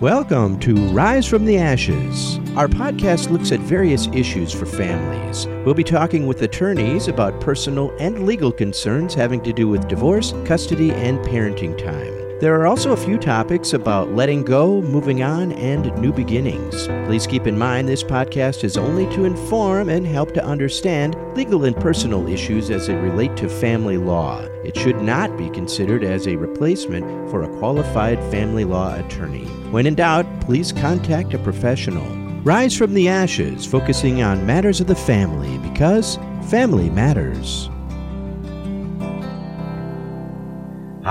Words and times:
Welcome 0.00 0.58
to 0.60 0.88
Rise 0.88 1.26
from 1.26 1.44
the 1.44 1.58
Ashes. 1.58 2.38
Our 2.56 2.68
podcast 2.68 3.28
looks 3.28 3.52
at 3.52 3.60
various 3.60 4.08
issues 4.14 4.50
for 4.50 4.64
families. 4.64 5.46
We'll 5.66 5.74
be 5.74 5.84
talking 5.84 6.26
with 6.26 6.40
attorneys 6.40 7.06
about 7.06 7.38
personal 7.38 7.94
and 8.00 8.24
legal 8.24 8.50
concerns 8.50 9.12
having 9.12 9.42
to 9.42 9.52
do 9.52 9.68
with 9.68 9.88
divorce, 9.88 10.32
custody, 10.46 10.90
and 10.90 11.18
parenting 11.18 11.76
time. 11.76 12.19
There 12.40 12.58
are 12.58 12.66
also 12.66 12.92
a 12.92 12.96
few 12.96 13.18
topics 13.18 13.74
about 13.74 14.14
letting 14.14 14.44
go, 14.44 14.80
moving 14.80 15.22
on, 15.22 15.52
and 15.52 15.94
new 16.00 16.10
beginnings. 16.10 16.86
Please 17.06 17.26
keep 17.26 17.46
in 17.46 17.58
mind 17.58 17.86
this 17.86 18.02
podcast 18.02 18.64
is 18.64 18.78
only 18.78 19.04
to 19.14 19.26
inform 19.26 19.90
and 19.90 20.06
help 20.06 20.32
to 20.32 20.42
understand 20.42 21.16
legal 21.36 21.66
and 21.66 21.76
personal 21.76 22.26
issues 22.28 22.70
as 22.70 22.86
they 22.86 22.94
relate 22.94 23.36
to 23.36 23.48
family 23.50 23.98
law. 23.98 24.40
It 24.64 24.74
should 24.74 25.02
not 25.02 25.36
be 25.36 25.50
considered 25.50 26.02
as 26.02 26.26
a 26.26 26.36
replacement 26.36 27.30
for 27.30 27.42
a 27.42 27.58
qualified 27.58 28.18
family 28.30 28.64
law 28.64 28.94
attorney. 28.98 29.44
When 29.70 29.84
in 29.84 29.94
doubt, 29.94 30.24
please 30.40 30.72
contact 30.72 31.34
a 31.34 31.38
professional. 31.38 32.08
Rise 32.42 32.74
from 32.74 32.94
the 32.94 33.06
Ashes, 33.06 33.66
focusing 33.66 34.22
on 34.22 34.46
matters 34.46 34.80
of 34.80 34.86
the 34.86 34.94
family 34.94 35.58
because 35.58 36.18
family 36.48 36.88
matters. 36.88 37.68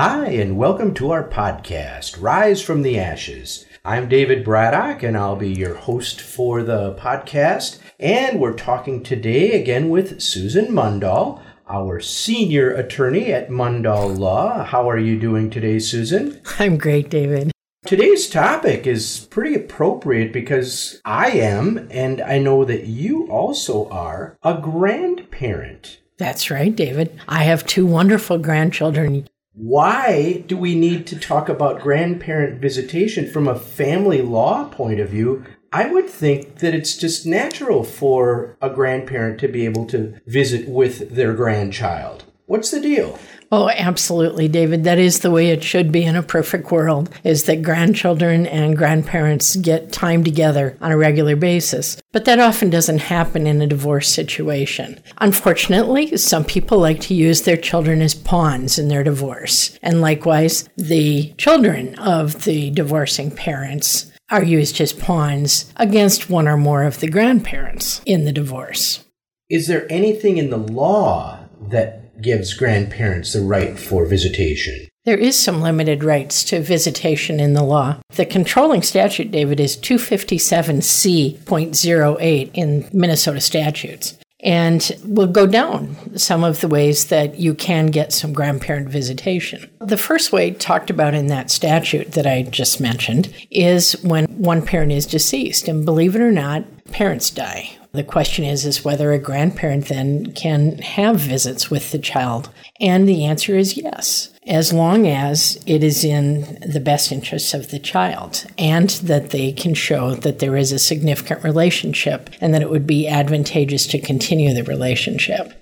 Hi, 0.01 0.27
and 0.27 0.55
welcome 0.55 0.93
to 0.93 1.11
our 1.11 1.27
podcast, 1.27 2.21
Rise 2.21 2.61
from 2.61 2.83
the 2.83 2.97
Ashes. 2.97 3.65
I'm 3.83 4.07
David 4.07 4.45
Braddock, 4.45 5.03
and 5.03 5.17
I'll 5.17 5.35
be 5.35 5.49
your 5.49 5.75
host 5.75 6.21
for 6.21 6.63
the 6.63 6.93
podcast. 6.93 7.79
And 7.99 8.39
we're 8.39 8.53
talking 8.53 9.03
today 9.03 9.59
again 9.61 9.89
with 9.89 10.21
Susan 10.21 10.67
Mundahl, 10.67 11.41
our 11.67 11.99
senior 11.99 12.69
attorney 12.69 13.33
at 13.33 13.49
Mundahl 13.49 14.17
Law. 14.17 14.63
How 14.63 14.89
are 14.89 14.97
you 14.97 15.19
doing 15.19 15.49
today, 15.49 15.79
Susan? 15.79 16.39
I'm 16.59 16.77
great, 16.77 17.09
David. 17.09 17.51
Today's 17.85 18.29
topic 18.29 18.87
is 18.87 19.27
pretty 19.29 19.53
appropriate 19.53 20.31
because 20.31 21.01
I 21.03 21.31
am, 21.31 21.89
and 21.91 22.21
I 22.21 22.37
know 22.37 22.63
that 22.63 22.85
you 22.85 23.29
also 23.29 23.89
are, 23.89 24.37
a 24.43 24.61
grandparent. 24.61 25.99
That's 26.17 26.49
right, 26.49 26.73
David. 26.73 27.19
I 27.27 27.43
have 27.43 27.65
two 27.65 27.85
wonderful 27.85 28.37
grandchildren. 28.37 29.27
Why 29.61 30.45
do 30.47 30.55
we 30.55 30.73
need 30.73 31.05
to 31.07 31.19
talk 31.19 31.49
about 31.49 31.81
grandparent 31.81 32.61
visitation 32.61 33.29
from 33.29 33.45
a 33.45 33.59
family 33.59 34.21
law 34.21 34.69
point 34.69 35.01
of 35.01 35.09
view? 35.09 35.43
I 35.73 35.91
would 35.91 36.09
think 36.09 36.59
that 36.59 36.73
it's 36.73 36.95
just 36.95 37.25
natural 37.25 37.83
for 37.83 38.55
a 38.61 38.69
grandparent 38.69 39.37
to 39.41 39.49
be 39.49 39.65
able 39.65 39.85
to 39.87 40.17
visit 40.25 40.69
with 40.69 41.13
their 41.13 41.33
grandchild. 41.33 42.23
What's 42.45 42.71
the 42.71 42.79
deal? 42.79 43.19
Oh, 43.51 43.69
absolutely, 43.69 44.47
David. 44.47 44.83
That 44.83 44.99
is 44.99 45.19
the 45.19 45.31
way 45.31 45.49
it 45.49 45.63
should 45.63 45.91
be 45.91 46.03
in 46.03 46.15
a 46.15 46.21
perfect 46.21 46.71
world, 46.71 47.09
is 47.23 47.45
that 47.45 47.63
grandchildren 47.63 48.45
and 48.45 48.77
grandparents 48.77 49.55
get 49.55 49.91
time 49.91 50.23
together 50.23 50.77
on 50.81 50.91
a 50.91 50.97
regular 50.97 51.35
basis. 51.35 51.99
But 52.11 52.25
that 52.25 52.39
often 52.39 52.69
doesn't 52.69 52.99
happen 52.99 53.47
in 53.47 53.59
a 53.61 53.67
divorce 53.67 54.07
situation. 54.07 54.99
Unfortunately, 55.17 56.15
some 56.17 56.45
people 56.45 56.77
like 56.77 57.01
to 57.01 57.15
use 57.15 57.41
their 57.41 57.57
children 57.57 58.01
as 58.03 58.13
pawns 58.13 58.77
in 58.77 58.87
their 58.87 59.03
divorce. 59.03 59.79
And 59.81 59.99
likewise, 59.99 60.69
the 60.77 61.33
children 61.37 61.97
of 61.97 62.43
the 62.43 62.69
divorcing 62.69 63.31
parents 63.31 64.11
are 64.29 64.43
used 64.43 64.79
as 64.79 64.93
pawns 64.93 65.73
against 65.75 66.29
one 66.29 66.47
or 66.47 66.57
more 66.57 66.83
of 66.83 66.99
the 66.99 67.09
grandparents 67.09 68.01
in 68.05 68.25
the 68.25 68.31
divorce. 68.31 69.03
Is 69.49 69.65
there 69.65 69.91
anything 69.91 70.37
in 70.37 70.51
the 70.51 70.57
law 70.57 71.39
that 71.69 72.08
gives 72.21 72.53
grandparents 72.53 73.33
the 73.33 73.41
right 73.41 73.79
for 73.79 74.05
visitation. 74.05 74.87
There 75.05 75.17
is 75.17 75.39
some 75.39 75.61
limited 75.61 76.03
rights 76.03 76.43
to 76.45 76.61
visitation 76.61 77.39
in 77.39 77.53
the 77.53 77.63
law. 77.63 77.97
The 78.15 78.25
controlling 78.25 78.81
statute, 78.83 79.31
David, 79.31 79.59
is 79.59 79.77
257C.08 79.77 82.51
in 82.53 82.89
Minnesota 82.93 83.41
statutes. 83.41 84.17
And 84.41 84.91
we'll 85.03 85.27
go 85.27 85.45
down 85.47 86.17
some 86.17 86.43
of 86.43 86.61
the 86.61 86.67
ways 86.67 87.05
that 87.07 87.39
you 87.39 87.53
can 87.53 87.87
get 87.87 88.13
some 88.13 88.33
grandparent 88.33 88.87
visitation. 88.87 89.69
The 89.81 89.97
first 89.97 90.31
way 90.31 90.51
talked 90.51 90.89
about 90.89 91.13
in 91.13 91.27
that 91.27 91.51
statute 91.51 92.13
that 92.13 92.25
I 92.25 92.43
just 92.43 92.79
mentioned 92.79 93.33
is 93.51 94.01
when 94.03 94.27
one 94.27 94.65
parent 94.65 94.93
is 94.93 95.05
deceased. 95.05 95.67
And 95.67 95.85
believe 95.85 96.15
it 96.15 96.21
or 96.21 96.31
not, 96.31 96.63
parents 96.91 97.29
die. 97.29 97.75
The 97.91 98.03
question 98.03 98.45
is 98.45 98.65
is 98.65 98.85
whether 98.85 99.11
a 99.11 99.19
grandparent 99.19 99.87
then 99.87 100.31
can 100.33 100.77
have 100.77 101.17
visits 101.17 101.71
with 101.71 101.91
the 101.91 101.97
child. 101.97 102.49
And 102.79 103.09
the 103.09 103.25
answer 103.25 103.57
is 103.57 103.77
yes, 103.77 104.29
as 104.45 104.71
long 104.71 105.07
as 105.07 105.61
it 105.65 105.83
is 105.83 106.03
in 106.03 106.59
the 106.61 106.79
best 106.79 107.11
interests 107.11 107.53
of 107.55 107.71
the 107.71 107.79
child 107.79 108.45
and 108.59 108.89
that 108.91 109.31
they 109.31 109.51
can 109.51 109.73
show 109.73 110.13
that 110.15 110.37
there 110.37 110.55
is 110.55 110.71
a 110.71 110.77
significant 110.77 111.43
relationship 111.43 112.29
and 112.39 112.53
that 112.53 112.61
it 112.61 112.69
would 112.69 112.85
be 112.85 113.07
advantageous 113.07 113.87
to 113.87 113.99
continue 113.99 114.53
the 114.53 114.63
relationship. 114.63 115.53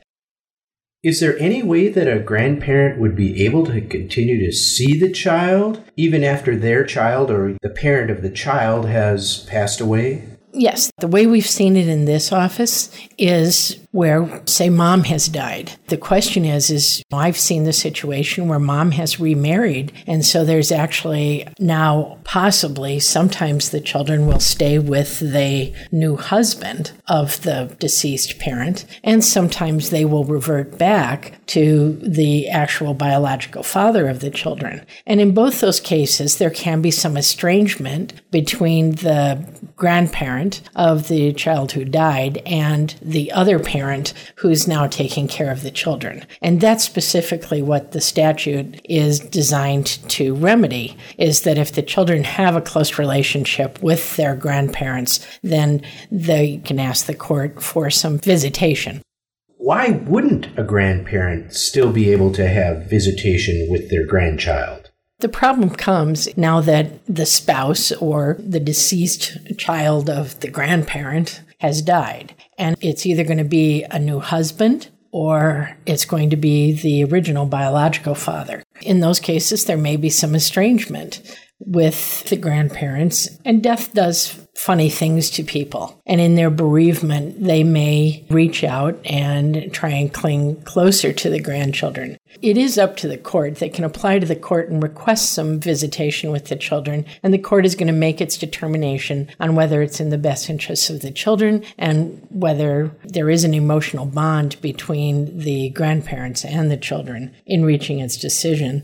Is 1.04 1.22
there 1.22 1.40
any 1.40 1.64
way 1.64 1.88
that 1.88 2.08
a 2.08 2.20
grandparent 2.20 3.00
would 3.00 3.16
be 3.16 3.46
able 3.46 3.66
to 3.68 3.80
continue 3.80 4.46
to 4.46 4.52
see 4.52 5.00
the 5.00 5.12
child 5.12 5.82
even 5.96 6.24
after 6.26 6.58
their 6.58 6.84
child 6.84 7.32
or 7.32 7.56
the 7.62 7.70
parent 7.70 8.12
of 8.12 8.22
the 8.22 8.30
child 8.30 8.86
has 8.88 9.46
passed 9.46 9.80
away? 9.80 10.37
Yes, 10.58 10.92
the 10.98 11.08
way 11.08 11.28
we've 11.28 11.46
seen 11.46 11.78
it 11.78 11.88
in 11.88 12.06
this 12.06 12.32
office 12.32 12.90
is 13.18 13.78
where 13.98 14.44
say 14.46 14.70
mom 14.70 15.06
has 15.06 15.28
died. 15.28 15.72
The 15.88 15.98
question 15.98 16.46
is 16.46 16.70
is 16.70 17.02
I've 17.12 17.36
seen 17.36 17.64
the 17.64 17.74
situation 17.74 18.48
where 18.48 18.60
mom 18.60 18.92
has 18.92 19.20
remarried 19.20 19.92
and 20.06 20.24
so 20.24 20.46
there's 20.46 20.72
actually 20.72 21.48
now 21.58 22.20
possibly 22.24 23.00
sometimes 23.00 23.72
the 23.72 23.82
children 23.82 24.28
will 24.28 24.40
stay 24.40 24.78
with 24.78 25.20
the 25.20 25.74
new 25.92 26.16
husband 26.16 26.92
of 27.08 27.42
the 27.42 27.76
deceased 27.80 28.38
parent 28.38 28.86
and 29.04 29.26
sometimes 29.26 29.90
they 29.90 30.06
will 30.06 30.26
revert 30.26 30.78
back 30.78 31.44
to 31.48 31.94
the 31.94 32.48
actual 32.50 32.94
biological 32.94 33.64
father 33.64 34.08
of 34.08 34.20
the 34.20 34.30
children. 34.30 34.86
And 35.08 35.20
in 35.20 35.34
both 35.34 35.60
those 35.60 35.80
cases 35.80 36.38
there 36.38 36.52
can 36.52 36.84
be 36.84 36.92
some 36.92 37.18
estrangement 37.18 38.14
between 38.30 38.92
the 38.92 39.44
grandparent 39.76 40.62
of 40.76 41.08
the 41.08 41.34
child 41.34 41.72
who 41.72 41.84
died 41.84 42.44
and 42.46 42.96
the 43.02 43.32
other 43.32 43.58
parent 43.58 43.87
parent 43.88 44.14
who's 44.36 44.68
now 44.68 44.86
taking 44.86 45.30
care 45.30 45.50
of 45.50 45.62
the 45.62 45.72
children. 45.72 46.26
And 46.42 46.60
that's 46.60 46.84
specifically 46.84 47.62
what 47.62 47.94
the 47.94 48.02
statute 48.02 48.82
is 48.84 49.22
designed 49.22 49.86
to 50.10 50.36
remedy 50.36 50.98
is 51.18 51.44
that 51.44 51.58
if 51.58 51.72
the 51.72 51.82
children 51.82 52.26
have 52.26 52.58
a 52.58 52.62
close 52.62 53.00
relationship 53.00 53.82
with 53.82 54.18
their 54.18 54.36
grandparents, 54.36 55.26
then 55.42 55.82
they 56.12 56.58
can 56.66 56.80
ask 56.80 57.06
the 57.06 57.16
court 57.16 57.64
for 57.64 57.90
some 57.90 58.18
visitation. 58.20 59.02
Why 59.56 59.92
wouldn't 60.06 60.48
a 60.60 60.64
grandparent 60.64 61.54
still 61.54 61.94
be 61.94 62.12
able 62.12 62.34
to 62.34 62.48
have 62.48 62.90
visitation 62.90 63.68
with 63.70 63.90
their 63.90 64.06
grandchild? 64.06 64.92
The 65.20 65.30
problem 65.30 65.70
comes 65.70 66.28
now 66.38 66.62
that 66.62 67.04
the 67.06 67.26
spouse 67.26 67.92
or 67.94 68.36
the 68.38 68.60
deceased 68.60 69.58
child 69.58 70.10
of 70.10 70.40
the 70.42 70.50
grandparent 70.50 71.42
has 71.60 71.82
died. 71.82 72.36
And 72.58 72.76
it's 72.82 73.06
either 73.06 73.24
going 73.24 73.38
to 73.38 73.44
be 73.44 73.84
a 73.84 74.00
new 74.00 74.20
husband 74.20 74.90
or 75.12 75.78
it's 75.86 76.06
going 76.06 76.30
to 76.30 76.36
be 76.36 76.74
the 76.74 77.04
original 77.06 77.46
biological 77.46 78.16
father. 78.16 78.64
In 78.82 79.00
those 79.00 79.20
cases, 79.20 79.66
there 79.66 79.78
may 79.78 79.96
be 79.96 80.10
some 80.10 80.36
estrangement 80.36 81.22
with 81.60 82.24
the 82.30 82.36
grandparents, 82.36 83.30
and 83.44 83.64
death 83.64 83.94
does 83.94 84.47
funny 84.58 84.90
things 84.90 85.30
to 85.30 85.44
people. 85.44 86.02
And 86.08 86.20
in 86.20 86.34
their 86.34 86.50
bereavement, 86.50 87.44
they 87.44 87.64
may 87.64 88.26
reach 88.30 88.64
out 88.64 89.00
and 89.06 89.72
try 89.72 89.90
and 89.90 90.12
cling 90.12 90.62
closer 90.64 91.14
to 91.14 91.30
the 91.30 91.40
grandchildren. 91.40 92.18
It 92.42 92.58
is 92.58 92.78
up 92.78 92.98
to 92.98 93.08
the 93.08 93.18
court. 93.20 93.58
They 93.58 93.70
can 93.70 93.84
apply 93.84 94.20
to 94.20 94.26
the 94.26 94.36
court 94.36 94.70
and 94.70 94.82
request 94.82 95.32
some 95.32 95.60
visitation 95.60 96.32
with 96.32 96.46
the 96.46 96.56
children, 96.56 97.06
and 97.22 97.34
the 97.34 97.38
court 97.38 97.66
is 97.66 97.76
going 97.76 97.88
to 97.88 97.94
make 97.94 98.20
its 98.20 98.38
determination 98.38 99.30
on 99.40 99.56
whether 99.56 99.82
it's 99.82 100.00
in 100.00 100.10
the 100.10 100.18
best 100.18 100.50
interests 100.50 100.90
of 100.90 101.02
the 101.02 101.12
children 101.12 101.64
and 101.78 102.26
whether 102.30 102.92
there 103.04 103.30
is 103.30 103.44
an 103.44 103.54
emotional 103.54 104.06
bond 104.06 104.60
between 104.62 105.38
the 105.38 105.70
grandparents 105.70 106.44
and 106.44 106.72
the 106.72 106.78
children 106.78 107.34
in 107.46 107.64
reaching 107.64 108.00
its 108.00 108.18
decision. 108.18 108.84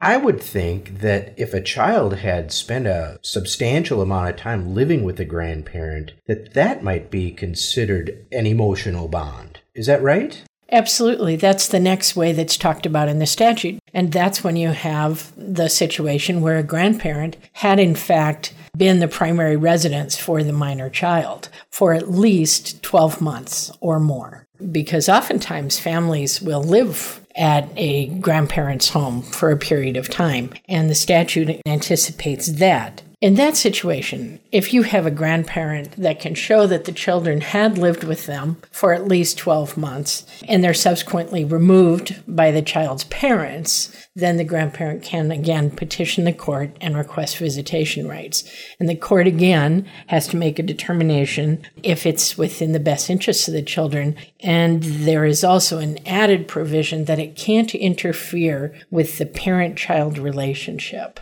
I 0.00 0.16
would 0.16 0.40
think 0.40 1.00
that 1.00 1.34
if 1.36 1.52
a 1.52 1.60
child 1.60 2.18
had 2.18 2.52
spent 2.52 2.86
a 2.86 3.18
substantial 3.22 4.00
amount 4.00 4.30
of 4.30 4.36
time 4.36 4.74
living 4.74 5.02
with 5.02 5.18
a 5.18 5.24
grandparent, 5.24 6.12
that 6.26 6.54
that 6.54 6.84
might 6.84 7.10
be 7.10 7.32
considered 7.32 8.24
an 8.30 8.46
emotional 8.46 9.08
bond. 9.08 9.58
Is 9.74 9.86
that 9.86 10.02
right? 10.02 10.40
Absolutely. 10.70 11.34
That's 11.34 11.66
the 11.66 11.80
next 11.80 12.14
way 12.14 12.32
that's 12.32 12.56
talked 12.56 12.86
about 12.86 13.08
in 13.08 13.18
the 13.18 13.26
statute. 13.26 13.80
And 13.92 14.12
that's 14.12 14.44
when 14.44 14.54
you 14.54 14.68
have 14.68 15.32
the 15.36 15.68
situation 15.68 16.42
where 16.42 16.58
a 16.58 16.62
grandparent 16.62 17.36
had, 17.54 17.80
in 17.80 17.94
fact, 17.94 18.54
been 18.76 19.00
the 19.00 19.08
primary 19.08 19.56
residence 19.56 20.16
for 20.16 20.44
the 20.44 20.52
minor 20.52 20.90
child 20.90 21.48
for 21.70 21.94
at 21.94 22.10
least 22.10 22.82
12 22.82 23.20
months 23.20 23.72
or 23.80 23.98
more. 23.98 24.46
Because 24.70 25.08
oftentimes 25.08 25.78
families 25.78 26.42
will 26.42 26.62
live 26.62 27.24
at 27.38 27.68
a 27.76 28.06
grandparent's 28.06 28.90
home 28.90 29.22
for 29.22 29.50
a 29.50 29.56
period 29.56 29.96
of 29.96 30.10
time, 30.10 30.50
and 30.68 30.90
the 30.90 30.94
statute 30.94 31.60
anticipates 31.64 32.48
that. 32.48 33.02
In 33.20 33.34
that 33.34 33.56
situation, 33.56 34.38
if 34.52 34.72
you 34.72 34.84
have 34.84 35.04
a 35.04 35.10
grandparent 35.10 35.90
that 35.96 36.20
can 36.20 36.36
show 36.36 36.68
that 36.68 36.84
the 36.84 36.92
children 36.92 37.40
had 37.40 37.76
lived 37.76 38.04
with 38.04 38.26
them 38.26 38.58
for 38.70 38.94
at 38.94 39.08
least 39.08 39.38
12 39.38 39.76
months 39.76 40.24
and 40.46 40.62
they're 40.62 40.72
subsequently 40.72 41.44
removed 41.44 42.22
by 42.28 42.52
the 42.52 42.62
child's 42.62 43.02
parents, 43.04 44.06
then 44.14 44.36
the 44.36 44.44
grandparent 44.44 45.02
can 45.02 45.32
again 45.32 45.68
petition 45.72 46.26
the 46.26 46.32
court 46.32 46.76
and 46.80 46.96
request 46.96 47.38
visitation 47.38 48.06
rights. 48.06 48.48
And 48.78 48.88
the 48.88 48.94
court 48.94 49.26
again 49.26 49.88
has 50.06 50.28
to 50.28 50.36
make 50.36 50.60
a 50.60 50.62
determination 50.62 51.66
if 51.82 52.06
it's 52.06 52.38
within 52.38 52.70
the 52.70 52.78
best 52.78 53.10
interests 53.10 53.48
of 53.48 53.54
the 53.54 53.62
children. 53.62 54.14
And 54.44 54.80
there 54.84 55.24
is 55.24 55.42
also 55.42 55.78
an 55.78 55.98
added 56.06 56.46
provision 56.46 57.06
that 57.06 57.18
it 57.18 57.34
can't 57.34 57.74
interfere 57.74 58.76
with 58.92 59.18
the 59.18 59.26
parent 59.26 59.76
child 59.76 60.18
relationship. 60.18 61.18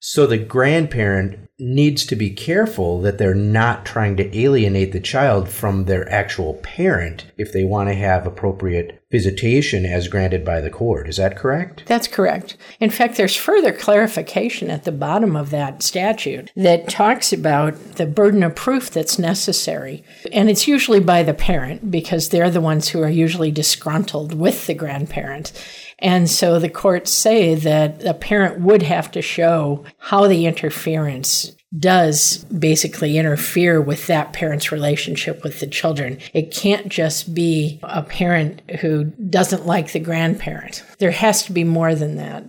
So 0.00 0.26
the 0.26 0.38
grandparent 0.38 1.48
needs 1.58 2.06
to 2.06 2.16
be 2.16 2.30
careful 2.30 3.00
that 3.02 3.18
they're 3.18 3.34
not 3.34 3.84
trying 3.84 4.16
to 4.18 4.38
alienate 4.38 4.92
the 4.92 5.00
child 5.00 5.48
from 5.48 5.84
their 5.84 6.08
actual 6.08 6.54
parent 6.54 7.26
if 7.36 7.52
they 7.52 7.64
want 7.64 7.88
to 7.88 7.94
have 7.94 8.26
appropriate 8.26 8.97
visitation 9.10 9.86
as 9.86 10.08
granted 10.08 10.44
by 10.44 10.60
the 10.60 10.70
court. 10.70 11.08
Is 11.08 11.16
that 11.16 11.36
correct? 11.36 11.84
That's 11.86 12.06
correct. 12.06 12.56
In 12.78 12.90
fact, 12.90 13.16
there's 13.16 13.36
further 13.36 13.72
clarification 13.72 14.70
at 14.70 14.84
the 14.84 14.92
bottom 14.92 15.34
of 15.34 15.50
that 15.50 15.82
statute 15.82 16.50
that 16.56 16.88
talks 16.88 17.32
about 17.32 17.74
the 17.94 18.06
burden 18.06 18.42
of 18.42 18.54
proof 18.54 18.90
that's 18.90 19.18
necessary. 19.18 20.04
And 20.30 20.50
it's 20.50 20.68
usually 20.68 21.00
by 21.00 21.22
the 21.22 21.34
parent 21.34 21.90
because 21.90 22.28
they're 22.28 22.50
the 22.50 22.60
ones 22.60 22.88
who 22.88 23.02
are 23.02 23.08
usually 23.08 23.50
disgruntled 23.50 24.34
with 24.34 24.66
the 24.66 24.74
grandparent. 24.74 25.52
And 25.98 26.30
so 26.30 26.58
the 26.58 26.68
courts 26.68 27.10
say 27.10 27.54
that 27.54 28.04
a 28.04 28.14
parent 28.14 28.60
would 28.60 28.82
have 28.82 29.10
to 29.12 29.22
show 29.22 29.84
how 29.98 30.28
the 30.28 30.46
interference 30.46 31.52
does 31.76 32.44
basically 32.44 33.18
interfere 33.18 33.80
with 33.80 34.06
that 34.06 34.32
parent's 34.32 34.72
relationship 34.72 35.42
with 35.42 35.60
the 35.60 35.66
children. 35.66 36.18
It 36.32 36.54
can't 36.54 36.88
just 36.88 37.34
be 37.34 37.78
a 37.82 38.02
parent 38.02 38.62
who 38.80 39.04
doesn't 39.04 39.66
like 39.66 39.92
the 39.92 40.00
grandparent. 40.00 40.82
There 40.98 41.10
has 41.10 41.42
to 41.44 41.52
be 41.52 41.64
more 41.64 41.94
than 41.94 42.16
that. 42.16 42.44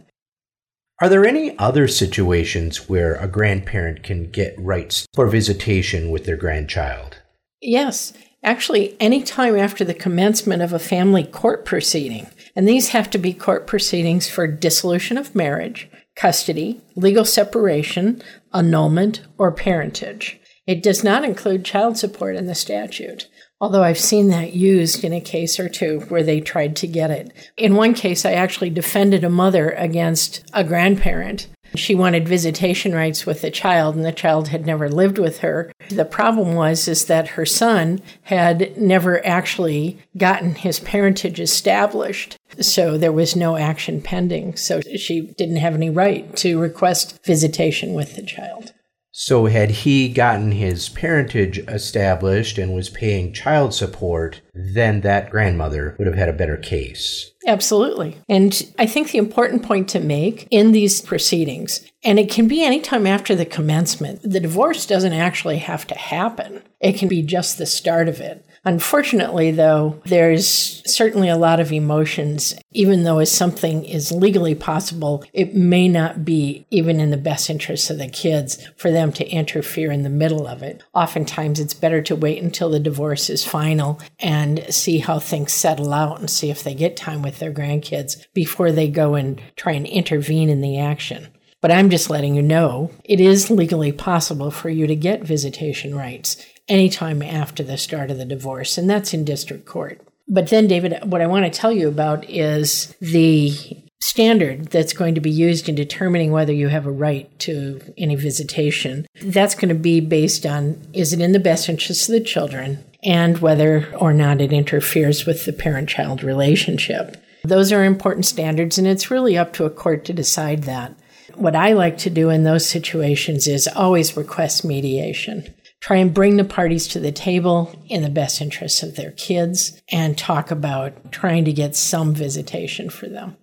Are 1.01 1.09
there 1.09 1.25
any 1.25 1.57
other 1.57 1.87
situations 1.87 2.89
where 2.89 3.15
a 3.15 3.27
grandparent 3.27 4.03
can 4.03 4.29
get 4.29 4.59
rights 4.59 5.05
for 5.15 5.27
visitation 5.27 6.11
with 6.11 6.25
their 6.25 6.35
grandchild? 6.35 7.21
Yes. 7.61 8.13
Actually, 8.43 8.95
any 8.99 9.21
time 9.21 9.57
after 9.57 9.83
the 9.83 9.93
commencement 9.93 10.61
of 10.61 10.73
a 10.73 10.79
family 10.79 11.23
court 11.23 11.65
proceeding. 11.65 12.27
And 12.55 12.67
these 12.67 12.89
have 12.89 13.09
to 13.11 13.17
be 13.17 13.33
court 13.33 13.67
proceedings 13.67 14.29
for 14.29 14.47
dissolution 14.47 15.17
of 15.17 15.35
marriage, 15.35 15.89
custody, 16.19 16.81
legal 16.95 17.23
separation, 17.23 18.21
annulment, 18.53 19.21
or 19.37 19.51
parentage. 19.51 20.39
It 20.67 20.83
does 20.83 21.03
not 21.03 21.23
include 21.23 21.63
child 21.63 21.97
support 21.97 22.35
in 22.35 22.45
the 22.45 22.55
statute, 22.55 23.29
although 23.61 23.83
I've 23.83 23.97
seen 23.97 24.27
that 24.27 24.53
used 24.53 25.03
in 25.03 25.13
a 25.13 25.21
case 25.21 25.59
or 25.59 25.69
two 25.69 26.01
where 26.09 26.21
they 26.21 26.41
tried 26.41 26.75
to 26.77 26.87
get 26.87 27.09
it. 27.09 27.31
In 27.57 27.75
one 27.75 27.93
case, 27.93 28.25
I 28.25 28.33
actually 28.33 28.69
defended 28.69 29.23
a 29.23 29.29
mother 29.29 29.71
against 29.71 30.43
a 30.53 30.63
grandparent 30.63 31.47
she 31.75 31.95
wanted 31.95 32.27
visitation 32.27 32.93
rights 32.93 33.25
with 33.25 33.41
the 33.41 33.51
child, 33.51 33.95
and 33.95 34.03
the 34.03 34.11
child 34.11 34.47
had 34.47 34.65
never 34.65 34.89
lived 34.89 35.19
with 35.19 35.39
her. 35.39 35.71
The 35.89 36.05
problem 36.05 36.55
was 36.55 36.87
is 36.87 37.05
that 37.05 37.29
her 37.29 37.45
son 37.45 38.01
had 38.23 38.77
never 38.77 39.25
actually 39.25 39.99
gotten 40.17 40.55
his 40.55 40.79
parentage 40.79 41.39
established, 41.39 42.37
so 42.59 42.97
there 42.97 43.11
was 43.11 43.35
no 43.35 43.57
action 43.57 44.01
pending. 44.01 44.55
So 44.55 44.81
she 44.81 45.33
didn't 45.37 45.57
have 45.57 45.75
any 45.75 45.89
right 45.89 46.35
to 46.37 46.59
request 46.59 47.19
visitation 47.25 47.93
with 47.93 48.15
the 48.15 48.23
child. 48.23 48.73
So, 49.11 49.47
had 49.47 49.71
he 49.71 50.07
gotten 50.07 50.53
his 50.53 50.87
parentage 50.87 51.57
established 51.67 52.57
and 52.57 52.73
was 52.73 52.89
paying 52.89 53.33
child 53.33 53.73
support, 53.73 54.39
then 54.53 55.01
that 55.01 55.29
grandmother 55.29 55.95
would 55.97 56.07
have 56.07 56.15
had 56.15 56.29
a 56.29 56.33
better 56.33 56.55
case. 56.55 57.31
Absolutely. 57.45 58.17
And 58.29 58.71
I 58.77 58.85
think 58.85 59.11
the 59.11 59.17
important 59.17 59.63
point 59.63 59.89
to 59.89 59.99
make 59.99 60.47
in 60.51 60.71
these 60.71 61.01
proceedings, 61.01 61.81
and 62.03 62.17
it 62.17 62.29
can 62.29 62.47
be 62.47 62.63
anytime 62.63 63.05
after 63.05 63.35
the 63.35 63.45
commencement, 63.45 64.21
the 64.23 64.39
divorce 64.39 64.85
doesn't 64.85 65.13
actually 65.13 65.57
have 65.57 65.85
to 65.87 65.95
happen. 65.95 66.63
It 66.79 66.97
can 66.97 67.09
be 67.09 67.21
just 67.21 67.57
the 67.57 67.65
start 67.65 68.07
of 68.07 68.21
it. 68.21 68.45
Unfortunately, 68.65 69.51
though, 69.51 70.01
there's 70.05 70.81
certainly 70.85 71.29
a 71.29 71.37
lot 71.37 71.59
of 71.59 71.71
emotions. 71.71 72.55
Even 72.71 73.03
though 73.03 73.19
as 73.19 73.31
something 73.31 73.83
is 73.83 74.11
legally 74.11 74.55
possible, 74.55 75.23
it 75.33 75.55
may 75.55 75.87
not 75.87 76.25
be 76.25 76.65
even 76.69 76.99
in 76.99 77.09
the 77.09 77.17
best 77.17 77.49
interests 77.49 77.89
of 77.89 77.97
the 77.97 78.07
kids 78.07 78.65
for 78.75 78.91
them 78.91 79.11
to 79.13 79.29
interfere 79.29 79.91
in 79.91 80.03
the 80.03 80.09
middle 80.09 80.47
of 80.47 80.61
it. 80.61 80.83
Oftentimes, 80.93 81.59
it's 81.59 81.73
better 81.73 82.01
to 82.03 82.15
wait 82.15 82.41
until 82.41 82.69
the 82.69 82.79
divorce 82.79 83.29
is 83.29 83.45
final 83.45 83.99
and 84.19 84.63
see 84.73 84.99
how 84.99 85.19
things 85.19 85.51
settle 85.51 85.93
out 85.93 86.19
and 86.19 86.29
see 86.29 86.49
if 86.49 86.63
they 86.63 86.73
get 86.73 86.97
time 86.97 87.21
with 87.21 87.39
their 87.39 87.53
grandkids 87.53 88.25
before 88.33 88.71
they 88.71 88.89
go 88.89 89.15
and 89.15 89.41
try 89.55 89.71
and 89.73 89.87
intervene 89.87 90.49
in 90.49 90.61
the 90.61 90.79
action. 90.79 91.27
But 91.61 91.71
I'm 91.71 91.89
just 91.89 92.09
letting 92.09 92.35
you 92.35 92.41
know 92.41 92.91
it 93.03 93.19
is 93.19 93.51
legally 93.51 93.91
possible 93.91 94.49
for 94.49 94.69
you 94.69 94.87
to 94.87 94.95
get 94.95 95.23
visitation 95.23 95.93
rights 95.95 96.45
anytime 96.67 97.21
after 97.21 97.63
the 97.63 97.77
start 97.77 98.11
of 98.11 98.17
the 98.17 98.25
divorce, 98.25 98.77
and 98.77 98.89
that's 98.89 99.13
in 99.13 99.25
district 99.25 99.65
court. 99.65 100.01
But 100.27 100.49
then, 100.49 100.67
David, 100.67 100.99
what 101.03 101.21
I 101.21 101.27
want 101.27 101.45
to 101.45 101.59
tell 101.59 101.71
you 101.71 101.87
about 101.87 102.29
is 102.29 102.95
the 103.01 103.51
standard 103.99 104.67
that's 104.67 104.93
going 104.93 105.15
to 105.15 105.21
be 105.21 105.31
used 105.31 105.67
in 105.67 105.75
determining 105.75 106.31
whether 106.31 106.53
you 106.53 106.69
have 106.69 106.85
a 106.85 106.91
right 106.91 107.37
to 107.39 107.81
any 107.97 108.15
visitation. 108.15 109.05
That's 109.21 109.55
going 109.55 109.69
to 109.69 109.75
be 109.75 109.99
based 109.99 110.45
on 110.45 110.81
is 110.93 111.11
it 111.11 111.19
in 111.19 111.33
the 111.33 111.39
best 111.39 111.67
interest 111.67 112.07
of 112.07 112.13
the 112.13 112.23
children 112.23 112.83
and 113.03 113.39
whether 113.39 113.93
or 113.95 114.13
not 114.13 114.41
it 114.41 114.53
interferes 114.53 115.25
with 115.25 115.45
the 115.45 115.53
parent 115.53 115.89
child 115.89 116.23
relationship. 116.23 117.17
Those 117.43 117.71
are 117.71 117.83
important 117.83 118.25
standards, 118.25 118.77
and 118.77 118.85
it's 118.85 119.11
really 119.11 119.37
up 119.37 119.53
to 119.53 119.65
a 119.65 119.69
court 119.69 120.05
to 120.05 120.13
decide 120.13 120.63
that. 120.63 120.95
What 121.35 121.55
I 121.55 121.73
like 121.73 121.97
to 121.99 122.09
do 122.09 122.29
in 122.29 122.43
those 122.43 122.67
situations 122.67 123.47
is 123.47 123.67
always 123.67 124.17
request 124.17 124.65
mediation 124.65 125.53
try 125.81 125.97
and 125.97 126.13
bring 126.13 126.37
the 126.37 126.43
parties 126.43 126.87
to 126.87 126.99
the 126.99 127.11
table 127.11 127.73
in 127.87 128.01
the 128.01 128.09
best 128.09 128.41
interests 128.41 128.83
of 128.83 128.95
their 128.95 129.11
kids 129.11 129.81
and 129.91 130.17
talk 130.17 130.51
about 130.51 131.11
trying 131.11 131.45
to 131.45 131.53
get 131.53 131.75
some 131.75 132.13
visitation 132.13 132.89
for 132.89 133.07
them. 133.07 133.37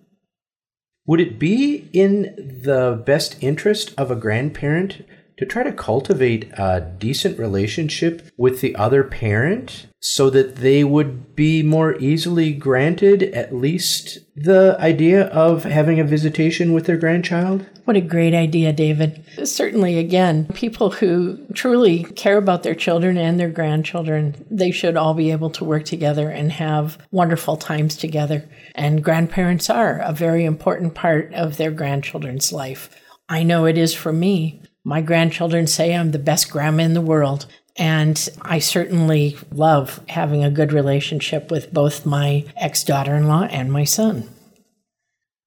Would 1.05 1.21
it 1.21 1.39
be 1.39 1.89
in 1.93 2.59
the 2.63 3.01
best 3.05 3.41
interest 3.41 3.93
of 3.97 4.11
a 4.11 4.15
grandparent 4.15 5.05
to 5.37 5.45
try 5.45 5.63
to 5.63 5.71
cultivate 5.71 6.51
a 6.53 6.93
decent 6.97 7.37
relationship 7.39 8.29
with 8.37 8.61
the 8.61 8.75
other 8.75 9.03
parent 9.03 9.87
so 9.99 10.29
that 10.29 10.57
they 10.57 10.83
would 10.83 11.35
be 11.35 11.63
more 11.63 11.95
easily 11.97 12.53
granted 12.53 13.23
at 13.23 13.53
least 13.53 14.19
the 14.35 14.75
idea 14.79 15.25
of 15.27 15.63
having 15.63 15.99
a 15.99 16.03
visitation 16.03 16.73
with 16.73 16.85
their 16.85 16.97
grandchild? 16.97 17.65
What 17.85 17.97
a 17.97 18.01
great 18.01 18.33
idea, 18.33 18.73
David. 18.73 19.23
Certainly, 19.43 19.97
again, 19.97 20.45
people 20.53 20.91
who 20.91 21.37
truly 21.53 22.03
care 22.03 22.37
about 22.37 22.63
their 22.63 22.75
children 22.75 23.17
and 23.17 23.39
their 23.39 23.49
grandchildren, 23.49 24.45
they 24.51 24.71
should 24.71 24.97
all 24.97 25.13
be 25.13 25.31
able 25.31 25.49
to 25.51 25.65
work 25.65 25.85
together 25.85 26.29
and 26.29 26.51
have 26.51 26.97
wonderful 27.11 27.57
times 27.57 27.95
together. 27.95 28.47
And 28.75 29.03
grandparents 29.03 29.69
are 29.69 29.99
a 29.99 30.13
very 30.13 30.45
important 30.45 30.95
part 30.95 31.33
of 31.33 31.57
their 31.57 31.71
grandchildren's 31.71 32.51
life. 32.51 32.89
I 33.29 33.43
know 33.43 33.65
it 33.65 33.77
is 33.77 33.93
for 33.93 34.13
me. 34.13 34.61
My 34.87 35.01
grandchildren 35.01 35.67
say 35.67 35.93
I'm 35.93 36.11
the 36.11 36.17
best 36.17 36.49
grandma 36.49 36.83
in 36.83 36.93
the 36.93 37.01
world. 37.01 37.45
And 37.75 38.17
I 38.41 38.59
certainly 38.59 39.35
love 39.51 39.99
having 40.07 40.45
a 40.45 40.49
good 40.49 40.71
relationship 40.71 41.51
with 41.51 41.73
both 41.73 42.05
my 42.05 42.45
ex 42.55 42.85
daughter 42.85 43.13
in 43.13 43.27
law 43.27 43.43
and 43.51 43.69
my 43.69 43.83
son. 43.83 44.29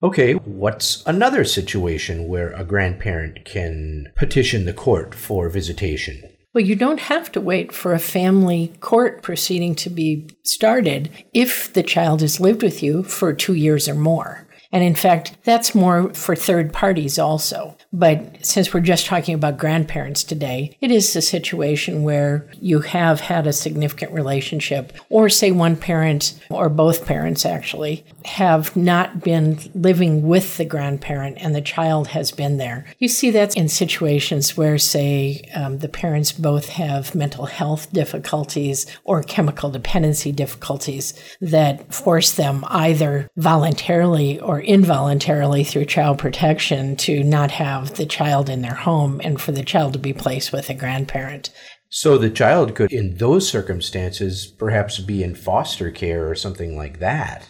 Okay, 0.03 0.35
what's 0.35 1.03
another 1.07 1.45
situation 1.45 2.29
where 2.29 2.53
a 2.53 2.65
grandparent 2.65 3.47
can 3.47 4.13
petition 4.15 4.67
the 4.67 4.75
court 4.75 5.15
for 5.15 5.49
visitation? 5.49 6.23
Well, 6.53 6.65
you 6.65 6.77
don't 6.77 7.01
have 7.01 7.33
to 7.33 7.41
wait 7.41 7.73
for 7.73 7.95
a 7.95 7.99
family 7.99 8.75
court 8.81 9.23
proceeding 9.23 9.75
to 9.77 9.89
be 9.89 10.29
started 10.45 11.11
if 11.33 11.73
the 11.73 11.83
child 11.83 12.21
has 12.21 12.41
lived 12.41 12.63
with 12.63 12.83
you 12.83 13.05
for 13.05 13.33
two 13.33 13.55
years 13.55 13.89
or 13.89 13.95
more. 13.95 14.47
And 14.73 14.85
in 14.85 14.95
fact, 14.95 15.37
that's 15.45 15.75
more 15.75 16.13
for 16.15 16.37
third 16.37 16.73
parties 16.73 17.19
also. 17.19 17.77
But 17.93 18.45
since 18.47 18.73
we're 18.73 18.81
just 18.81 19.07
talking 19.07 19.35
about 19.35 19.59
grandparents 19.59 20.23
today, 20.23 20.77
it 20.81 20.93
is 20.93 21.17
a 21.17 21.23
situation 21.23 22.05
where 22.05 22.49
you 22.61 22.81
have 22.81 23.21
had 23.21 23.47
a 23.47 23.53
significant 23.53 24.13
relationship, 24.13 24.93
or 25.09 25.29
say 25.29 25.51
one 25.51 25.77
parent 25.77 26.39
or 26.51 26.69
both 26.69 27.05
parents 27.05 27.45
actually 27.45 28.05
have 28.25 28.77
not 28.77 29.23
been 29.23 29.59
living 29.75 30.29
with 30.29 30.57
the 30.57 30.65
grandparent 30.65 31.39
and 31.41 31.55
the 31.55 31.61
child 31.61 32.09
has 32.09 32.31
been 32.31 32.59
there. 32.59 32.87
You 32.99 33.09
see 33.09 33.31
that 33.33 33.57
in 33.57 33.69
situations 33.69 34.57
where, 34.57 34.79
say, 34.79 35.49
um, 35.55 35.79
the 35.79 35.89
parents 35.89 36.31
both 36.31 36.69
have 36.69 37.15
mental 37.15 37.47
health 37.47 37.93
difficulties 37.93 38.87
or 39.05 39.23
chemical 39.25 39.71
dependency 39.71 40.31
difficulties 40.31 41.15
that 41.41 41.93
force 41.93 42.33
them 42.33 42.65
either 42.69 43.29
voluntarily 43.37 44.39
or 44.39 44.60
or 44.61 44.63
involuntarily 44.63 45.65
through 45.65 45.87
child 45.87 46.19
protection 46.19 46.95
to 46.95 47.25
not 47.25 47.51
have 47.51 47.95
the 47.95 48.05
child 48.05 48.51
in 48.51 48.61
their 48.61 48.75
home 48.75 49.19
and 49.25 49.41
for 49.41 49.53
the 49.53 49.65
child 49.65 49.95
to 49.95 49.99
be 49.99 50.13
placed 50.13 50.53
with 50.53 50.69
a 50.69 50.75
grandparent. 50.75 51.51
So 51.89 52.19
the 52.19 52.29
child 52.29 52.75
could, 52.75 52.93
in 52.93 53.17
those 53.17 53.49
circumstances, 53.49 54.47
perhaps 54.47 54.99
be 54.99 55.23
in 55.23 55.35
foster 55.35 55.91
care 55.91 56.29
or 56.29 56.35
something 56.35 56.77
like 56.77 56.99
that. 56.99 57.47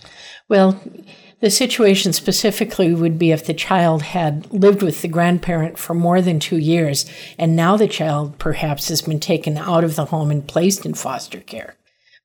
Well, 0.49 0.81
the 1.41 1.51
situation 1.51 2.13
specifically 2.13 2.95
would 2.95 3.19
be 3.19 3.33
if 3.33 3.45
the 3.45 3.55
child 3.55 4.03
had 4.03 4.51
lived 4.53 4.83
with 4.83 5.03
the 5.03 5.09
grandparent 5.09 5.79
for 5.79 5.95
more 5.95 6.23
than 6.23 6.39
two 6.39 6.59
years, 6.59 7.11
and 7.39 7.57
now 7.57 7.77
the 7.77 7.89
child 7.89 8.39
perhaps 8.39 8.89
has 8.89 9.03
been 9.03 9.21
taken 9.21 9.59
out 9.59 9.83
of 9.83 9.97
the 9.97 10.07
home 10.07 10.31
and 10.31 10.47
placed 10.47 10.87
in 10.87 10.95
foster 10.95 11.41
care. 11.41 11.75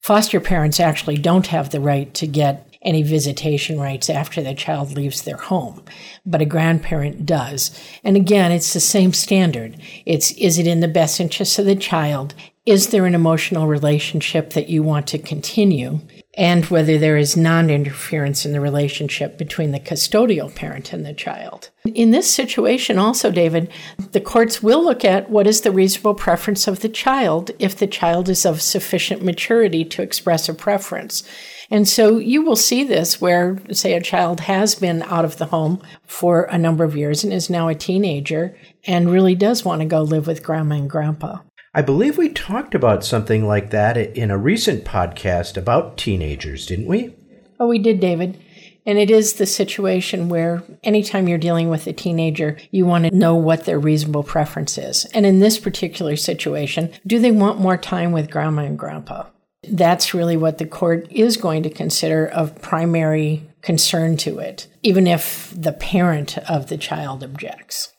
Foster 0.02 0.40
parents 0.40 0.80
actually 0.80 1.18
don't 1.18 1.48
have 1.48 1.72
the 1.72 1.80
right 1.80 2.14
to 2.14 2.28
get 2.28 2.65
any 2.86 3.02
visitation 3.02 3.80
rights 3.80 4.10
after 4.10 4.42
the 4.42 4.54
child 4.54 4.94
leaves 4.94 5.24
their 5.24 5.38
home, 5.38 5.84
but 6.26 6.42
a 6.42 6.46
grandparent 6.46 7.26
does. 7.26 7.78
And 8.04 8.16
again, 8.16 8.52
it's 8.52 8.74
the 8.74 8.80
same 8.80 9.12
standard. 9.12 9.76
It's 10.06 10.32
is 10.34 10.58
it 10.58 10.68
in 10.68 10.80
the 10.80 10.88
best 10.88 11.20
interest 11.20 11.60
of 11.60 11.66
the 11.66 11.76
child? 11.76 12.34
Is 12.66 12.88
there 12.90 13.06
an 13.06 13.16
emotional 13.16 13.68
relationship 13.68 14.52
that 14.52 14.70
you 14.70 14.84
want 14.84 15.08
to 15.08 15.20
continue? 15.20 16.02
and 16.38 16.66
whether 16.66 16.98
there 16.98 17.18
is 17.18 17.38
non 17.38 17.70
interference 17.70 18.46
in 18.46 18.52
the 18.52 18.60
relationship 18.60 19.38
between 19.38 19.72
the 19.72 19.80
custodial 19.80 20.54
parent 20.54 20.94
and 20.94 21.06
the 21.06 21.14
child. 21.14 21.70
In 21.86 22.12
this 22.12 22.30
situation, 22.30 23.00
also, 23.00 23.32
David, 23.32 23.72
the 24.12 24.22
courts 24.22 24.62
will 24.62 24.84
look 24.84 25.06
at 25.06 25.30
what 25.30 25.48
is 25.48 25.62
the 25.62 25.72
reasonable 25.72 26.14
preference 26.14 26.68
of 26.68 26.82
the 26.82 26.90
child 26.90 27.52
if 27.60 27.78
the 27.78 27.88
child 27.88 28.30
is 28.30 28.46
of 28.46 28.62
sufficient 28.62 29.24
maturity 29.24 29.86
to 29.86 30.02
express 30.02 30.50
a 30.50 30.54
preference. 30.54 31.24
And 31.72 31.88
so 31.88 32.18
you 32.18 32.44
will 32.44 32.56
see 32.56 32.84
this 32.84 33.20
where, 33.20 33.60
say, 33.72 33.94
a 33.94 34.02
child 34.02 34.42
has 34.42 34.76
been 34.76 35.02
out 35.04 35.26
of 35.26 35.38
the 35.38 35.48
home 35.48 35.82
for 36.06 36.44
a 36.44 36.58
number 36.58 36.84
of 36.84 36.96
years 36.96 37.24
and 37.24 37.34
is 37.34 37.50
now 37.50 37.70
a 37.70 37.76
teenager 37.76 38.56
and 38.86 39.10
really 39.10 39.34
does 39.34 39.66
want 39.66 39.82
to 39.82 39.88
go 39.88 40.04
live 40.04 40.28
with 40.28 40.44
grandma 40.44 40.76
and 40.76 40.90
grandpa. 40.90 41.40
I 41.78 41.82
believe 41.82 42.18
we 42.18 42.30
talked 42.30 42.74
about 42.74 43.04
something 43.04 43.46
like 43.46 43.72
that 43.72 43.98
in 43.98 44.32
a 44.32 44.38
recent 44.38 44.86
podcast 44.86 45.58
about 45.58 45.98
teenagers, 45.98 46.66
didn't 46.66 46.86
we? 46.88 47.14
Oh, 47.60 47.68
we 47.68 47.80
did, 47.80 48.00
David. 48.00 48.42
And 48.86 48.98
it 48.98 49.12
is 49.12 49.34
the 49.34 49.46
situation 49.46 50.30
where 50.30 50.64
anytime 50.86 51.28
you're 51.28 51.38
dealing 51.38 51.68
with 51.68 51.86
a 51.86 51.92
teenager, 51.92 52.58
you 52.72 52.86
want 52.86 53.04
to 53.04 53.14
know 53.14 53.36
what 53.36 53.66
their 53.66 53.78
reasonable 53.78 54.24
preference 54.24 54.78
is. 54.78 55.04
And 55.14 55.26
in 55.26 55.42
this 55.42 55.60
particular 55.60 56.16
situation, 56.16 56.94
do 57.06 57.20
they 57.20 57.32
want 57.32 57.60
more 57.60 57.78
time 57.78 58.14
with 58.14 58.32
grandma 58.32 58.62
and 58.62 58.80
grandpa? 58.80 59.26
That's 59.68 60.14
really 60.14 60.38
what 60.38 60.60
the 60.60 60.66
court 60.66 61.12
is 61.12 61.36
going 61.36 61.64
to 61.64 61.70
consider 61.70 62.26
of 62.26 62.62
primary 62.62 63.50
concern 63.62 64.16
to 64.18 64.40
it, 64.40 64.68
even 64.82 65.08
if 65.08 65.54
the 65.54 65.74
parent 65.74 66.38
of 66.38 66.70
the 66.70 66.78
child 66.78 67.22
objects. 67.22 67.92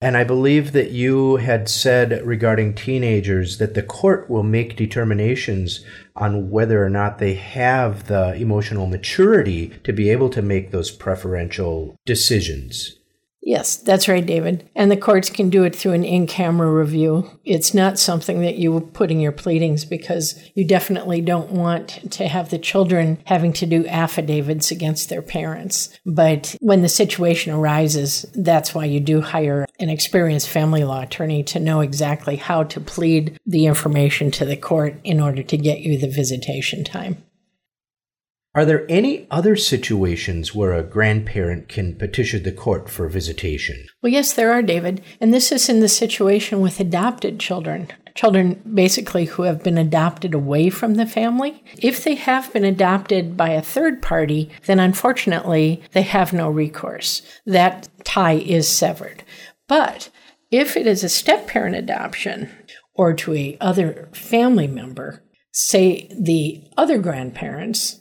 And 0.00 0.16
I 0.16 0.22
believe 0.22 0.72
that 0.72 0.92
you 0.92 1.36
had 1.36 1.68
said 1.68 2.24
regarding 2.24 2.74
teenagers 2.74 3.58
that 3.58 3.74
the 3.74 3.82
court 3.82 4.30
will 4.30 4.44
make 4.44 4.76
determinations 4.76 5.84
on 6.14 6.50
whether 6.50 6.84
or 6.84 6.88
not 6.88 7.18
they 7.18 7.34
have 7.34 8.06
the 8.06 8.34
emotional 8.34 8.86
maturity 8.86 9.72
to 9.82 9.92
be 9.92 10.10
able 10.10 10.30
to 10.30 10.42
make 10.42 10.70
those 10.70 10.92
preferential 10.92 11.96
decisions. 12.06 12.97
Yes, 13.48 13.76
that's 13.76 14.08
right, 14.08 14.26
David. 14.26 14.68
And 14.74 14.90
the 14.90 14.96
courts 14.98 15.30
can 15.30 15.48
do 15.48 15.64
it 15.64 15.74
through 15.74 15.92
an 15.92 16.04
in 16.04 16.26
camera 16.26 16.70
review. 16.70 17.30
It's 17.46 17.72
not 17.72 17.98
something 17.98 18.42
that 18.42 18.56
you 18.56 18.78
put 18.92 19.10
in 19.10 19.20
your 19.20 19.32
pleadings 19.32 19.86
because 19.86 20.38
you 20.54 20.66
definitely 20.66 21.22
don't 21.22 21.52
want 21.52 22.12
to 22.12 22.28
have 22.28 22.50
the 22.50 22.58
children 22.58 23.16
having 23.24 23.54
to 23.54 23.64
do 23.64 23.86
affidavits 23.86 24.70
against 24.70 25.08
their 25.08 25.22
parents. 25.22 25.88
But 26.04 26.56
when 26.60 26.82
the 26.82 26.90
situation 26.90 27.54
arises, 27.54 28.26
that's 28.34 28.74
why 28.74 28.84
you 28.84 29.00
do 29.00 29.22
hire 29.22 29.64
an 29.80 29.88
experienced 29.88 30.50
family 30.50 30.84
law 30.84 31.00
attorney 31.00 31.42
to 31.44 31.58
know 31.58 31.80
exactly 31.80 32.36
how 32.36 32.64
to 32.64 32.80
plead 32.82 33.38
the 33.46 33.64
information 33.64 34.30
to 34.32 34.44
the 34.44 34.58
court 34.58 34.96
in 35.04 35.20
order 35.20 35.42
to 35.42 35.56
get 35.56 35.80
you 35.80 35.96
the 35.96 36.10
visitation 36.10 36.84
time. 36.84 37.24
Are 38.58 38.64
there 38.64 38.86
any 38.88 39.28
other 39.30 39.54
situations 39.54 40.52
where 40.52 40.72
a 40.72 40.82
grandparent 40.82 41.68
can 41.68 41.94
petition 41.94 42.42
the 42.42 42.50
court 42.50 42.90
for 42.90 43.08
visitation? 43.08 43.86
Well, 44.02 44.10
yes, 44.10 44.32
there 44.32 44.50
are, 44.50 44.62
David. 44.62 45.00
And 45.20 45.32
this 45.32 45.52
is 45.52 45.68
in 45.68 45.78
the 45.78 45.86
situation 45.86 46.60
with 46.60 46.80
adopted 46.80 47.38
children. 47.38 47.86
Children 48.16 48.60
basically 48.74 49.26
who 49.26 49.44
have 49.44 49.62
been 49.62 49.78
adopted 49.78 50.34
away 50.34 50.70
from 50.70 50.94
the 50.94 51.06
family. 51.06 51.62
If 51.78 52.02
they 52.02 52.16
have 52.16 52.52
been 52.52 52.64
adopted 52.64 53.36
by 53.36 53.50
a 53.50 53.62
third 53.62 54.02
party, 54.02 54.50
then 54.66 54.80
unfortunately 54.80 55.80
they 55.92 56.02
have 56.02 56.32
no 56.32 56.50
recourse. 56.50 57.22
That 57.46 57.86
tie 58.02 58.38
is 58.38 58.68
severed. 58.68 59.22
But 59.68 60.10
if 60.50 60.76
it 60.76 60.88
is 60.88 61.04
a 61.04 61.08
step 61.08 61.46
parent 61.46 61.76
adoption 61.76 62.50
or 62.94 63.14
to 63.14 63.34
a 63.34 63.56
other 63.60 64.08
family 64.12 64.66
member, 64.66 65.22
say 65.52 66.08
the 66.10 66.64
other 66.76 66.98
grandparents, 66.98 68.00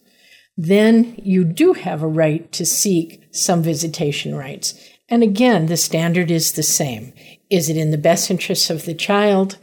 then 0.58 1.14
you 1.18 1.44
do 1.44 1.74
have 1.74 2.02
a 2.02 2.08
right 2.08 2.52
to 2.52 2.66
seek 2.66 3.24
some 3.32 3.62
visitation 3.62 4.36
rights. 4.36 4.74
And 5.08 5.22
again, 5.24 5.68
the 5.68 5.78
standard 5.78 6.32
is 6.32 6.54
the 6.54 6.64
same. 6.64 7.14
Is 7.50 7.70
it 7.70 7.78
in 7.78 7.92
the 7.92 7.98
best 7.98 8.32
interests 8.32 8.70
of 8.70 8.86
the 8.86 8.96
child? 8.96 9.58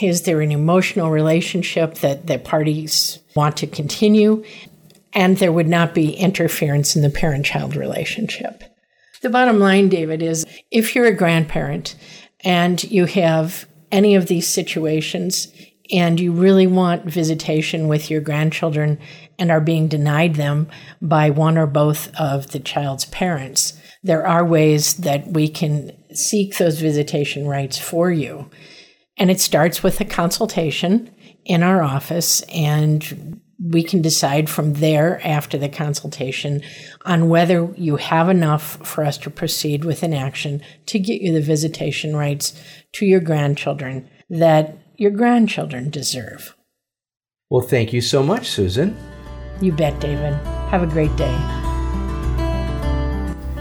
Is 0.00 0.22
there 0.22 0.40
an 0.40 0.52
emotional 0.52 1.10
relationship 1.10 1.96
that 1.96 2.28
the 2.28 2.38
parties 2.38 3.18
want 3.34 3.56
to 3.58 3.66
continue? 3.66 4.44
And 5.12 5.36
there 5.36 5.52
would 5.52 5.68
not 5.68 5.92
be 5.92 6.12
interference 6.12 6.94
in 6.94 7.02
the 7.02 7.10
parent 7.10 7.44
child 7.44 7.74
relationship. 7.74 8.62
The 9.22 9.30
bottom 9.30 9.58
line, 9.58 9.88
David, 9.88 10.22
is 10.22 10.46
if 10.70 10.94
you're 10.94 11.06
a 11.06 11.14
grandparent 11.14 11.96
and 12.42 12.82
you 12.84 13.06
have 13.06 13.66
any 13.90 14.14
of 14.14 14.26
these 14.26 14.48
situations 14.48 15.52
and 15.92 16.20
you 16.20 16.32
really 16.32 16.66
want 16.66 17.04
visitation 17.04 17.88
with 17.88 18.10
your 18.10 18.20
grandchildren 18.20 18.98
and 19.40 19.50
are 19.50 19.60
being 19.60 19.88
denied 19.88 20.36
them 20.36 20.68
by 21.02 21.30
one 21.30 21.58
or 21.58 21.66
both 21.66 22.14
of 22.14 22.52
the 22.52 22.60
child's 22.60 23.06
parents, 23.06 23.72
there 24.02 24.26
are 24.26 24.44
ways 24.44 24.94
that 24.98 25.26
we 25.28 25.48
can 25.48 25.92
seek 26.14 26.58
those 26.58 26.78
visitation 26.78 27.48
rights 27.48 27.78
for 27.78 28.12
you. 28.12 28.48
And 29.16 29.30
it 29.30 29.40
starts 29.40 29.82
with 29.82 30.00
a 30.00 30.04
consultation 30.04 31.10
in 31.44 31.62
our 31.62 31.82
office, 31.82 32.42
and 32.42 33.40
we 33.62 33.82
can 33.82 34.00
decide 34.00 34.48
from 34.48 34.74
there 34.74 35.20
after 35.26 35.58
the 35.58 35.68
consultation 35.68 36.62
on 37.04 37.28
whether 37.28 37.72
you 37.76 37.96
have 37.96 38.28
enough 38.28 38.86
for 38.86 39.04
us 39.04 39.18
to 39.18 39.30
proceed 39.30 39.84
with 39.84 40.02
an 40.02 40.14
action 40.14 40.62
to 40.86 40.98
get 40.98 41.20
you 41.20 41.32
the 41.32 41.42
visitation 41.42 42.14
rights 42.14 42.58
to 42.92 43.04
your 43.04 43.20
grandchildren 43.20 44.08
that 44.30 44.78
your 44.96 45.10
grandchildren 45.10 45.90
deserve. 45.90 46.54
Well, 47.50 47.66
thank 47.66 47.92
you 47.92 48.00
so 48.00 48.22
much, 48.22 48.48
Susan. 48.48 48.96
You 49.60 49.72
bet, 49.72 50.00
David. 50.00 50.34
Have 50.70 50.82
a 50.82 50.86
great 50.86 51.14
day. 51.16 51.36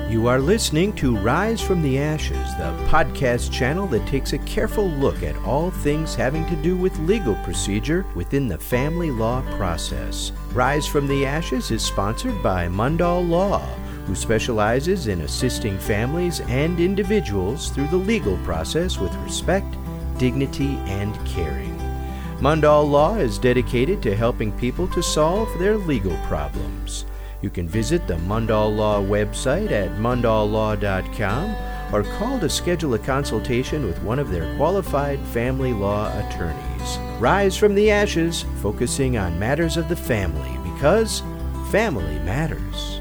You 0.10 0.28
are 0.28 0.40
listening 0.40 0.94
to 0.94 1.18
Rise 1.18 1.62
from 1.62 1.82
the 1.82 2.00
Ashes, 2.00 2.56
the 2.58 2.76
podcast 2.88 3.52
channel 3.52 3.86
that 3.88 4.08
takes 4.08 4.34
a 4.34 4.40
careful 4.40 4.90
look 4.90 5.22
at 5.22 5.36
all 5.46 5.70
things 5.70 6.16
having 6.16 6.46
to 6.48 6.56
do 6.56 6.76
with 6.76 6.98
legal 7.00 7.36
procedure 7.44 8.06
within 8.16 8.48
the 8.48 8.58
family 8.58 9.12
law 9.12 9.42
process. 9.56 10.32
Rise 10.52 10.88
from 10.88 11.08
the 11.08 11.26
Ashes 11.26 11.70
is 11.70 11.84
sponsored 11.84 12.42
by 12.42 12.68
Mundahl 12.68 13.28
Law, 13.28 13.60
who 14.08 14.16
specializes 14.16 15.08
in 15.08 15.22
assisting 15.22 15.78
families 15.78 16.40
and 16.42 16.80
individuals 16.80 17.70
through 17.70 17.88
the 17.88 17.98
legal 17.98 18.38
process 18.38 18.98
with 18.98 19.14
respect 19.18 19.76
dignity, 20.20 20.78
and 20.86 21.16
caring. 21.26 21.89
Mundahl 22.40 22.90
Law 22.90 23.16
is 23.18 23.38
dedicated 23.38 24.02
to 24.02 24.16
helping 24.16 24.54
people 24.54 24.88
to 24.90 25.04
solve 25.04 25.50
their 25.60 25.76
legal 25.76 26.16
problems. 26.26 27.06
You 27.42 27.50
can 27.50 27.68
visit 27.68 28.08
the 28.08 28.16
Mundahl 28.16 28.74
Law 28.74 29.02
website 29.02 29.72
at 29.72 29.92
mundahllaw.com 29.98 31.94
or 31.94 32.04
call 32.18 32.40
to 32.40 32.48
schedule 32.48 32.94
a 32.94 33.00
consultation 33.00 33.86
with 33.86 34.02
one 34.04 34.20
of 34.20 34.32
their 34.32 34.56
qualified 34.56 35.20
family 35.28 35.74
law 35.74 36.18
attorneys. 36.18 36.98
Rise 37.20 37.58
from 37.58 37.76
the 37.76 37.92
ashes, 37.92 38.46
focusing 38.62 39.18
on 39.18 39.38
matters 39.38 39.76
of 39.76 39.90
the 39.90 39.96
family 39.98 40.58
because 40.72 41.22
family 41.72 42.20
matters. 42.20 42.99